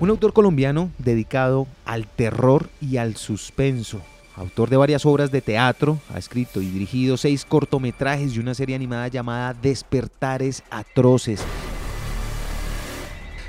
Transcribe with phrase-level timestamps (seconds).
[0.00, 4.00] Un autor colombiano dedicado al terror y al suspenso.
[4.36, 8.76] Autor de varias obras de teatro, ha escrito y dirigido seis cortometrajes y una serie
[8.76, 11.42] animada llamada Despertares Atroces,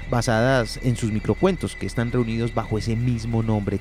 [0.09, 3.79] basadas en sus microcuentos que están reunidos bajo ese mismo nombre.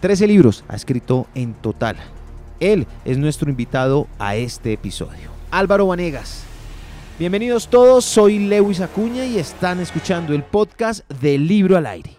[0.00, 1.98] Trece libros ha escrito en total.
[2.58, 5.28] Él es nuestro invitado a este episodio.
[5.50, 6.47] Álvaro Vanegas.
[7.18, 12.18] Bienvenidos todos, soy Lewis Acuña y están escuchando el podcast del Libro al Aire.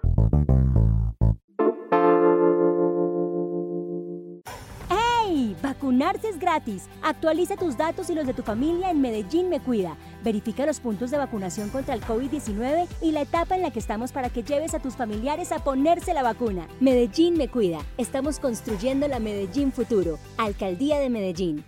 [5.62, 6.88] Vacunarse es gratis.
[7.02, 9.96] Actualiza tus datos y los de tu familia en Medellín Me Cuida.
[10.22, 14.12] Verifica los puntos de vacunación contra el COVID-19 y la etapa en la que estamos
[14.12, 16.68] para que lleves a tus familiares a ponerse la vacuna.
[16.80, 17.78] Medellín Me Cuida.
[17.98, 20.18] Estamos construyendo la Medellín Futuro.
[20.36, 21.64] Alcaldía de Medellín.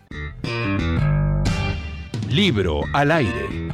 [2.33, 3.69] Libro al aire.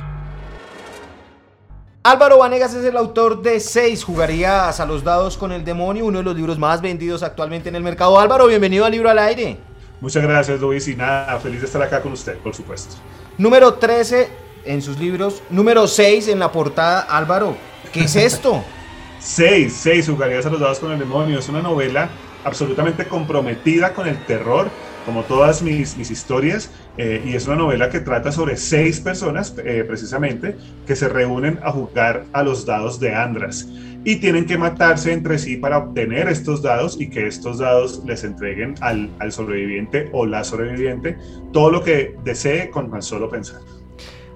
[2.02, 6.18] Álvaro Vanegas es el autor de Seis Jugarías a los dados con el demonio, uno
[6.18, 8.18] de los libros más vendidos actualmente en el mercado.
[8.18, 9.58] Álvaro, bienvenido al Libro al Aire.
[10.00, 12.96] Muchas gracias, Luis, y nada, feliz de estar acá con usted, por supuesto.
[13.36, 14.28] Número 13
[14.64, 17.56] en sus libros, número 6 en la portada, Álvaro,
[17.92, 18.64] ¿qué es esto?
[19.20, 22.08] 6, 6, Jugarías a los dados con el demonio, es una novela
[22.44, 24.68] absolutamente comprometida con el terror,
[25.04, 29.54] como todas mis, mis historias, eh, y es una novela que trata sobre seis personas,
[29.64, 33.68] eh, precisamente, que se reúnen a jugar a los dados de Andras
[34.04, 38.24] y tienen que matarse entre sí para obtener estos dados y que estos dados les
[38.24, 41.18] entreguen al, al sobreviviente o la sobreviviente
[41.52, 43.60] todo lo que desee con tan solo pensar.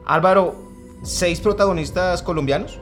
[0.04, 0.54] Álvaro,
[1.02, 2.81] ¿seis protagonistas colombianos?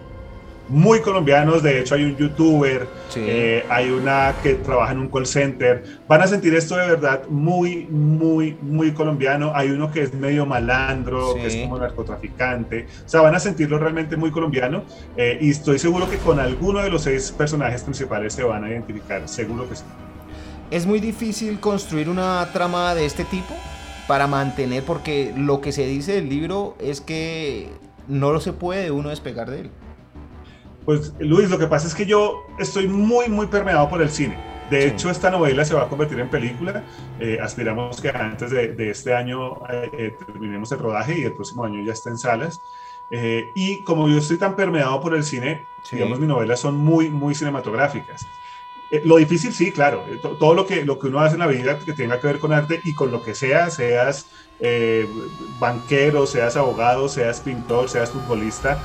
[0.71, 1.63] Muy colombianos.
[1.63, 5.85] De hecho, hay un youtuber, eh, hay una que trabaja en un call center.
[6.09, 9.53] Van a sentir esto de verdad muy, muy, muy colombiano.
[9.55, 12.87] Hay uno que es medio malandro, que es como narcotraficante.
[13.05, 14.85] O sea, van a sentirlo realmente muy colombiano.
[15.17, 18.71] Eh, y estoy seguro que con alguno de los seis personajes principales se van a
[18.71, 19.29] identificar.
[19.29, 19.85] Seguro que sí.
[20.71, 23.55] Es muy difícil construir una trama de este tipo
[24.07, 27.69] para mantener, porque lo que se dice del libro es que
[28.07, 29.71] no lo se puede uno despegar de él.
[30.85, 34.51] Pues Luis, lo que pasa es que yo estoy muy, muy permeado por el cine.
[34.71, 36.85] De hecho, esta novela se va a convertir en película.
[37.19, 41.65] Eh, aspiramos que antes de, este año eh, eh, terminemos el rodaje y el próximo
[41.65, 42.61] año ya esté en salas.
[43.57, 47.35] y como yo estoy tan permeado por el cine, digamos, mis novelas son muy, muy
[47.35, 48.25] cinematográficas.
[49.05, 50.05] lo difícil, sí, claro.
[50.39, 52.53] todo lo que, lo que uno hace en la vida que tenga que ver con
[52.53, 54.27] arte y con lo que sea, seas
[55.59, 58.81] banquero, seas abogado, seas pintor, seas futbolista,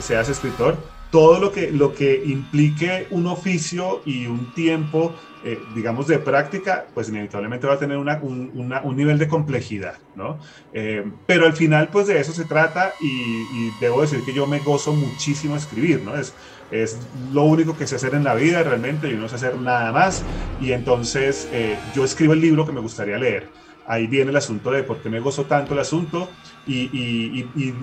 [0.00, 0.78] seas escritor,
[1.10, 6.86] todo lo que, lo que implique un oficio y un tiempo, eh, digamos, de práctica,
[6.94, 10.38] pues inevitablemente va a tener una, un, nivel de complejidad, ¿no?
[10.72, 14.58] Eh, pero al final, pues de eso se trata y, debo decir que yo me
[14.60, 16.16] gozo muchísimo escribir, ¿no?
[16.16, 16.34] Es,
[16.70, 16.98] es
[17.32, 20.24] lo único que sé hacer en la vida realmente, yo no sé hacer nada más
[20.60, 23.48] y entonces eh, yo escribo el libro que me gustaría leer.
[23.86, 26.28] Ahí viene el asunto de por qué me gozo tanto el asunto
[26.66, 27.74] y, y, y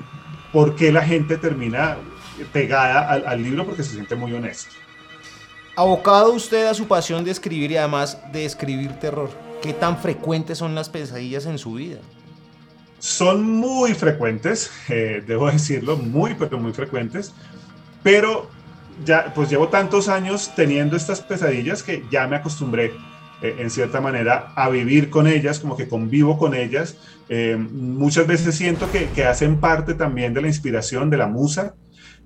[0.51, 1.97] por qué la gente termina
[2.51, 4.71] pegada al, libro porque se siente muy honesto.
[5.75, 9.29] Abocado usted a su pasión de escribir y además de escribir terror,
[9.61, 11.97] ¿qué tan frecuentes son las pesadillas en su vida?
[12.99, 17.33] Son muy frecuentes, eh, debo decirlo, muy, pero muy frecuentes,
[18.01, 18.49] pero
[19.03, 22.93] ya, pues llevo tantos años teniendo estas pesadillas que ya me acostumbré
[23.41, 26.95] eh, en cierta manera a vivir con ellas, como que convivo con ellas.
[27.27, 31.75] Eh, muchas veces siento que, que, hacen parte también de la inspiración, de la musa,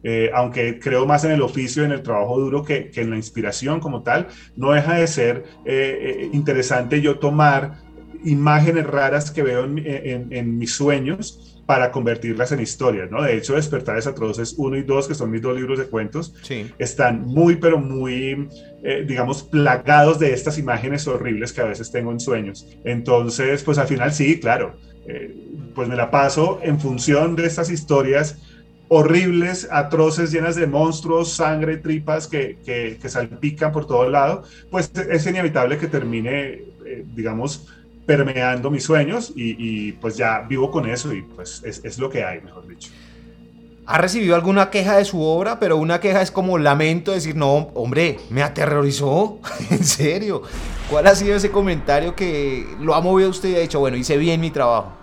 [0.04, 3.80] eh, aunque creo más en el oficio, en el trabajo duro que, en la inspiración
[3.80, 7.80] como tal, no deja de ser eh, eh, interesante yo tomar
[8.24, 13.22] imágenes raras que veo en, mis sueños para convertirlas en historias, ¿no?
[13.22, 16.34] De hecho, Despertares Atroces 1 y 2, que son mis dos libros de cuentos,
[16.80, 18.50] están muy, pero muy,
[19.06, 22.66] digamos, plagados de estas imágenes horribles que a veces tengo en sueños.
[22.86, 24.78] Entonces, pues al final sí, claro,
[25.76, 28.40] pues me la paso en función de estas historias
[28.90, 35.26] horribles, atroces, llenas de monstruos, sangre, tripas que, que, salpican por todo lado, pues es
[35.28, 37.68] inevitable que termine, eh, digamos,
[38.06, 42.24] permeando mis sueños y, pues ya vivo con eso y pues es, es, lo que
[42.24, 42.90] hay, mejor dicho.
[43.86, 45.60] ¿Ha recibido alguna queja de su obra?
[45.60, 50.44] Pero una queja es como lamento, decir, no, hombre, me aterrorizó, en serio.
[50.90, 54.18] ¿Cuál ha sido ese comentario que lo ha movido usted y ha dicho, bueno, hice
[54.18, 54.97] bien mi trabajo?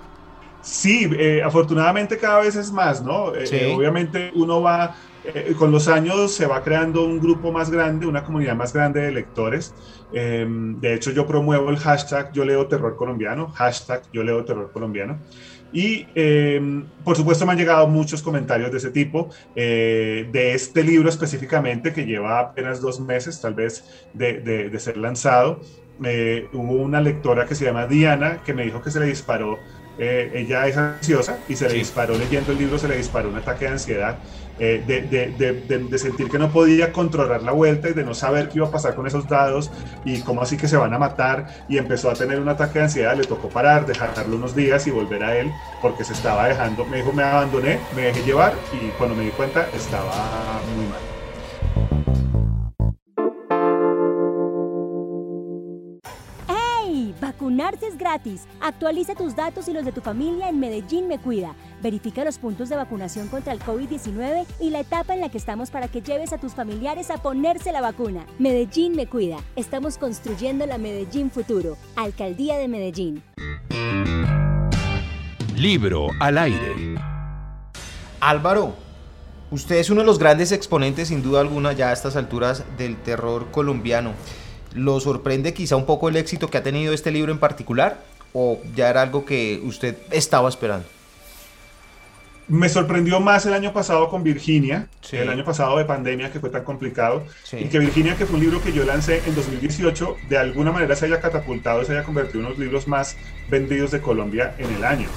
[0.65, 3.35] Sí, eh, afortunadamente cada vez es más, ¿no?
[3.35, 8.07] Eh, obviamente uno va eh, con los años se va creando un grupo más grande,
[8.07, 9.75] una comunidad más grande de lectores.
[10.13, 14.71] Em, de hecho, yo promuevo el hashtag Yo leo terror colombiano, hashtag Yo leo terror
[14.71, 15.19] colombiano.
[15.73, 20.85] Y em, por supuesto me han llegado muchos comentarios de ese tipo, eh, de este
[20.85, 25.61] libro específicamente que lleva apenas dos meses tal vez de, de, ser lanzado.
[26.05, 29.59] Eh, hubo una lectora que se llama Diana que me dijo que se le disparó,
[29.99, 33.37] eh, ella es ansiosa y se le disparó leyendo el libro, se le disparó un
[33.37, 34.19] ataque de ansiedad
[34.59, 38.69] eh, de, sentir que no podía controlar la vuelta y de no saber qué iba
[38.69, 39.71] a pasar con esos dados
[40.05, 42.85] y cómo así que se van a matar y empezó a tener un ataque de
[42.85, 45.51] ansiedad, le tocó parar, dejarlo unos días y volver a él
[45.83, 49.31] porque se estaba dejando, me dijo me abandoné, me dejé llevar y cuando me di
[49.31, 50.13] cuenta estaba
[50.77, 52.14] muy mal.
[57.25, 58.43] Vacunarse es gratis.
[58.61, 61.55] Actualiza tus datos y los de tu familia en Medellín Me Cuida.
[61.83, 65.71] Verifica los puntos de vacunación contra el COVID-19 y la etapa en la que estamos
[65.71, 68.27] para que lleves a tus familiares a ponerse la vacuna.
[68.39, 69.39] Medellín Me Cuida.
[69.57, 71.79] Estamos construyendo la Medellín Futuro.
[71.97, 73.23] Alcaldía de Medellín.
[75.57, 76.97] Libro al aire.
[78.21, 78.75] Álvaro,
[79.51, 82.99] usted es uno de los grandes exponentes, sin duda alguna, ya a estas alturas del
[82.99, 84.13] terror colombiano.
[84.75, 88.03] ¿Lo sorprende quizá un poco el éxito que ha tenido este libro en particular?
[88.33, 90.87] ¿O ya era algo que usted estaba esperando?
[92.47, 96.51] Me sorprendió más el año pasado con Virginia, el año pasado de pandemia que fue
[96.51, 100.37] tan complicado, y que Virginia, que fue un libro que yo lancé en 2018, de
[100.37, 103.17] alguna manera se haya catapultado, se haya convertido en uno de los libros más
[103.49, 105.09] vendidos de Colombia en el año.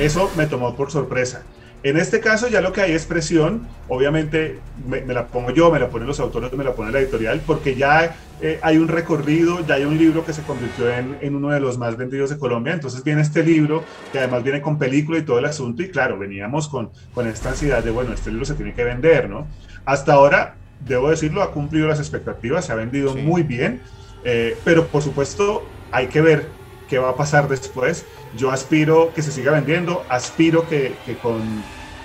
[0.00, 1.44] Eso me tomó por sorpresa.
[1.82, 5.78] En este caso ya lo que hay es presión, obviamente me, la pongo yo, me
[5.78, 9.64] la ponen los autores, me la pone la editorial, porque ya eh, hay un recorrido,
[9.64, 12.74] ya hay un libro que se convirtió en, uno de los más vendidos de Colombia,
[12.74, 16.18] entonces viene este libro que además viene con película y todo el asunto y claro,
[16.18, 19.48] veníamos con, con esta ansiedad de, bueno, este libro se tiene que vender, ¿no?
[19.84, 23.82] Hasta ahora, debo decirlo, ha cumplido las expectativas, se ha vendido muy bien,
[24.24, 26.57] eh, pero por supuesto hay que ver
[26.88, 28.04] qué va a pasar después.
[28.36, 31.42] Yo aspiro que se siga vendiendo, aspiro que, que con,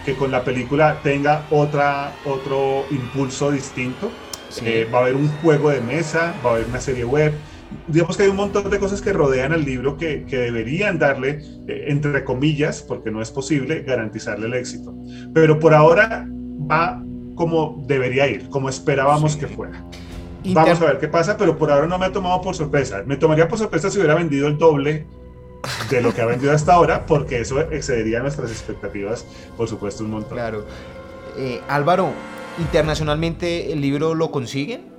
[0.06, 4.12] que con la película tenga otra, otro impulso distinto.
[4.64, 7.34] Eh, va a haber un juego de mesa, va a haber una serie web.
[7.88, 11.42] Digamos que hay un montón de cosas que rodean al libro que, que deberían darle,
[11.68, 14.94] eh, entre comillas, porque no es posible, garantizarle el éxito.
[15.34, 16.28] Pero por ahora
[16.70, 17.04] va
[17.36, 19.84] como debería ir, como esperábamos que fuera.
[20.46, 23.04] Vamos a ver qué pasa, pero por ahora no me ha tomado por sorpresa.
[23.06, 25.06] Me tomaría por sorpresa si hubiera vendido el doble
[25.90, 29.26] de lo que ha vendido hasta ahora, porque eso excedería nuestras expectativas,
[29.56, 30.34] por supuesto, un montón.
[30.34, 30.66] Claro.
[31.38, 32.12] Eh, Álvaro,
[32.60, 34.93] internacionalmente el libro lo consiguen?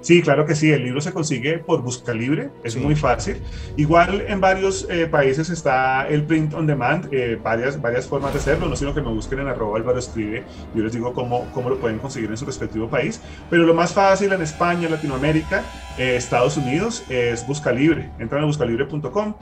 [0.00, 3.38] Sí, claro que sí, el libro se consigue por busca libre, es muy fácil.
[3.76, 8.38] Igual en varios eh, países está el print on demand, eh, varias, varias formas de
[8.38, 11.70] hacerlo, no sino que me busquen en arroba Álvaro Escribe, yo les digo cómo, cómo
[11.70, 15.64] lo pueden conseguir en su respectivo país, pero lo más fácil en España, Latinoamérica,
[15.98, 19.34] eh, Estados Unidos es busca libre, entran a buscalibre.com,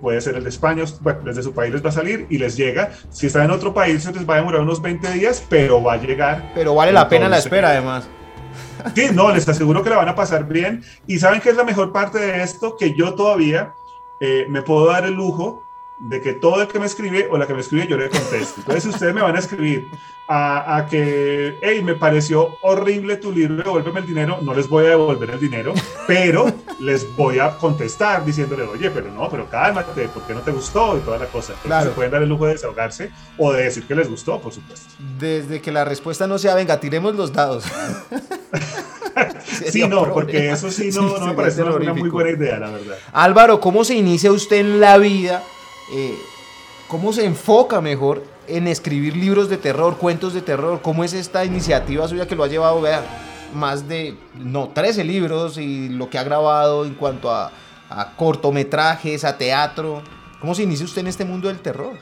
[0.00, 2.56] puede ser el de España, bueno, desde su país les va a salir y les
[2.56, 5.82] llega, si está en otro país se les va a demorar unos 20 días, pero
[5.82, 6.52] va a llegar.
[6.54, 8.08] Pero vale la pena la espera además.
[8.94, 10.82] Sí, no, les aseguro que la van a pasar bien.
[11.06, 13.74] Y saben que es la mejor parte de esto, que yo todavía
[14.20, 15.62] eh, me puedo dar el lujo
[15.98, 18.60] de que todo el que me escribe o la que me escribe yo le contesto.
[18.60, 19.88] Entonces, ustedes me van a escribir
[20.28, 24.90] a, que, hey, me pareció horrible tu libro, devuélveme el dinero, no les voy a
[24.90, 25.72] devolver el dinero,
[26.06, 30.52] pero les voy a contestar diciéndole, oye, pero no, pero cálmate, ¿por qué no te
[30.52, 30.98] gustó?
[30.98, 31.54] Y toda la cosa.
[31.62, 34.52] Entonces, se pueden dar el lujo de desahogarse o de decir que les gustó, por
[34.52, 34.86] supuesto.
[35.18, 37.64] Desde que la respuesta no sea, venga, tiremos los dados.
[39.70, 42.96] sí, no, porque eso sí no, no me parece una muy buena idea, la verdad.
[43.12, 45.42] Álvaro, ¿cómo se inicia usted en la vida?
[45.92, 46.18] Eh,
[46.88, 50.80] ¿Cómo se enfoca mejor en escribir libros de terror, cuentos de terror?
[50.82, 53.00] ¿Cómo es esta iniciativa suya que lo ha llevado a ver
[53.54, 57.52] más de, no, 13 libros y lo que ha grabado en cuanto a,
[58.16, 60.02] cortometrajes, a teatro?
[60.40, 61.92] ¿Cómo se inicia usted en este mundo del terror?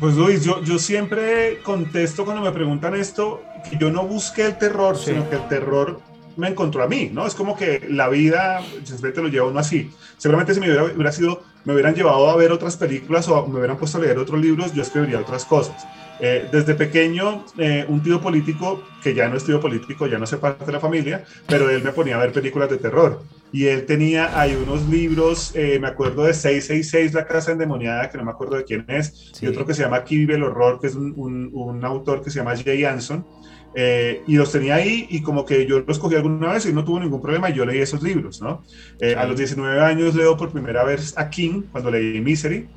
[0.00, 4.56] Pues Luis, yo, yo siempre contesto cuando me preguntan esto que yo no busqué el
[4.56, 6.00] terror, sino que el terror
[6.36, 7.26] me encontró a mí, ¿no?
[7.26, 9.90] Es como que la vida, simplemente lo lleva uno así.
[10.16, 13.76] Seguramente si me hubiera, sido, me hubieran llevado a ver otras películas o me hubieran
[13.76, 15.84] puesto a leer otros libros, yo escribiría otras cosas.
[16.20, 20.24] Eh, desde pequeño, eh, un tío político, que ya no es tío político, ya no
[20.24, 23.20] hace parte de la familia, pero él me ponía a ver películas de terror.
[23.52, 28.18] Y él tenía, hay unos libros, eh, me acuerdo de 666, La Casa Endemoniada, que
[28.18, 30.80] no me acuerdo de quién es, y otro que se llama Aquí vive el horror,
[30.80, 33.24] que es un, un, un autor que se llama Jay Anson
[33.74, 36.84] eh, y los tenía ahí y como que yo los cogí alguna vez y no
[36.84, 38.64] tuvo ningún problema y yo leí esos libros, ¿no?
[38.98, 42.68] Eh, a los 19 años leo por primera vez a King cuando leí Misery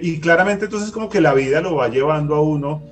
[0.00, 2.82] y claramente entonces como que la vida lo va llevando a uno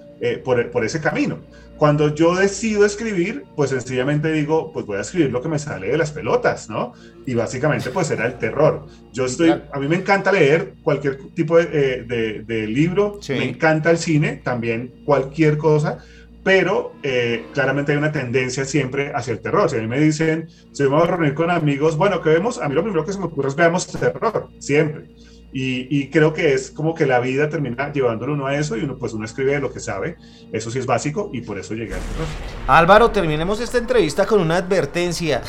[0.44, 1.38] por, por, ese camino.
[1.78, 5.86] Cuando yo decido escribir, pues sencillamente digo, pues voy a escribir lo que me sale
[5.88, 6.92] de las pelotas, ¿no?
[7.24, 8.86] Y básicamente pues era el terror.
[9.12, 13.44] Yo estoy, a mí me encanta leer cualquier tipo de, eh, de, de libro, me
[13.48, 15.98] encanta el cine, también cualquier cosa,
[16.42, 19.70] pero eh, claramente hay una tendencia siempre hacia el terror.
[19.70, 22.58] Si a mí me dicen, si vamos a reunir con amigos, bueno, ¿qué vemos?
[22.58, 25.10] A mí lo primero que se me ocurre es veamos terror, siempre.
[25.50, 28.98] Y, creo que es como que la vida termina llevándolo uno a eso y uno
[28.98, 30.16] pues uno escribe lo que sabe,
[30.52, 32.26] eso sí es básico y por eso llega al terror.
[32.66, 35.42] Álvaro, terminemos esta entrevista con una advertencia,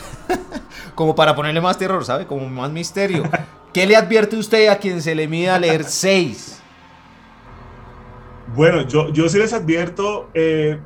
[0.95, 2.25] como para ponerle más terror, ¿sabe?
[2.25, 3.23] Como más misterio.
[3.73, 6.61] ¿Qué le advierte usted a quien se le mida a leer seis?
[8.55, 10.79] Bueno, yo, yo sí les advierto, eh,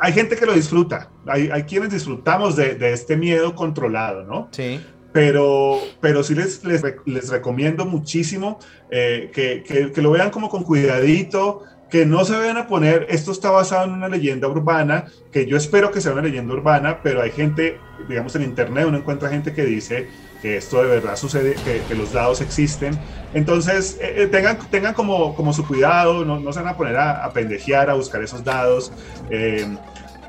[0.00, 4.48] hay gente que lo disfruta, hay, hay quienes disfrutamos de, de, este miedo controlado, ¿no?
[4.50, 4.80] Sí
[5.12, 8.58] pero, pero sí les, les, les recomiendo muchísimo
[8.90, 9.62] eh, que,
[9.92, 13.84] que, lo vean como con cuidadito, que no se vayan a poner, esto está basado
[13.86, 17.78] en una leyenda urbana, que yo espero que sea una leyenda urbana, pero hay gente,
[18.08, 20.08] digamos en internet, uno encuentra gente que dice
[20.40, 22.98] que esto de verdad sucede, que, que los dados existen.
[23.34, 26.96] Entonces, eh, eh, tengan, tengan como, como su cuidado, no, no, se van a poner
[26.96, 28.92] a, a pendejear, a buscar esos dados.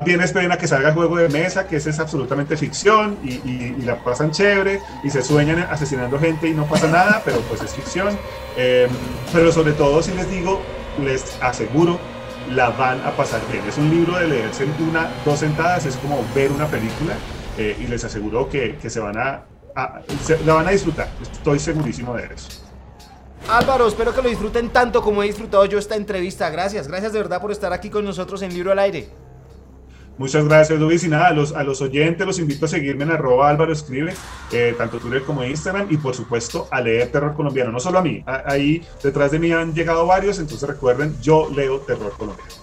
[0.04, 4.02] Bien esperen a que salga juego de mesa, que ese es absolutamente ficción y, la
[4.02, 8.16] pasan chévere y se sueñan asesinando gente y no pasa nada, pero pues es ficción.
[8.56, 8.90] Em,
[9.32, 10.60] pero sobre todo, si les digo,
[11.02, 11.98] les aseguro,
[12.50, 13.64] la van a pasar bien.
[13.66, 17.14] Es un libro de leerse en una, dos sentadas, es como ver una película
[17.58, 19.44] eh, y les aseguro que, que se van a,
[20.44, 21.08] la van a disfrutar.
[21.20, 22.48] Estoy segurísimo de eso.
[23.48, 26.48] Álvaro, espero que lo disfruten tanto como he disfrutado yo esta entrevista.
[26.50, 29.08] Gracias, gracias de verdad por estar aquí con nosotros en Libro al Aire.
[30.18, 31.04] Muchas gracias, Luis.
[31.04, 34.14] Y nada, a los, a los oyentes los invito a seguirme en arroba Álvaro Escribe,
[34.52, 38.02] eh, tanto Twitter como Instagram, y por supuesto a leer terror colombiano, no solo a
[38.02, 42.61] mí, ahí detrás de mí han llegado varios, entonces recuerden, yo leo terror colombiano.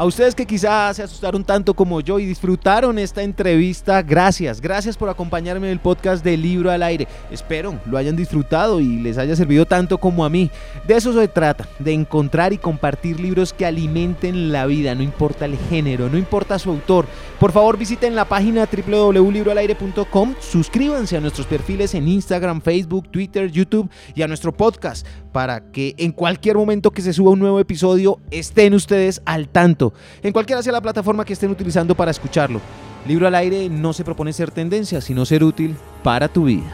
[0.00, 4.96] A ustedes que quizás se asustaron tanto como yo y disfrutaron esta entrevista, gracias, gracias
[4.96, 7.06] por acompañarme en el podcast de Libro al Aire.
[7.30, 10.50] Espero lo hayan disfrutado y les haya servido tanto como a mí.
[10.88, 15.44] De eso se trata, de encontrar y compartir libros que alimenten la vida, no importa
[15.44, 17.04] el género, no importa su autor.
[17.38, 23.90] Por favor visiten la página www.libroalaire.com, suscríbanse a nuestros perfiles en Instagram, Facebook, Twitter, YouTube
[24.14, 28.18] y a nuestro podcast para que en cualquier momento que se suba un nuevo episodio
[28.30, 32.60] estén ustedes al tanto, en cualquiera sea la plataforma que estén utilizando para escucharlo.
[33.06, 36.70] Libro al aire no se propone ser tendencia, sino ser útil para tu vida.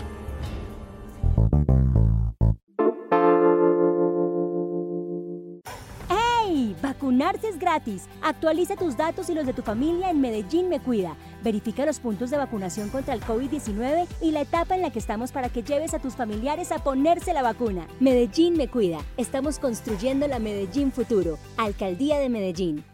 [7.06, 8.08] Vacunarse es gratis.
[8.20, 11.14] Actualiza tus datos y los de tu familia en Medellín Me Cuida.
[11.44, 15.30] Verifica los puntos de vacunación contra el COVID-19 y la etapa en la que estamos
[15.30, 17.86] para que lleves a tus familiares a ponerse la vacuna.
[18.00, 18.98] Medellín Me Cuida.
[19.18, 21.38] Estamos construyendo la Medellín Futuro.
[21.56, 22.84] Alcaldía de Medellín.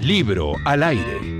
[0.00, 1.39] Libro al aire.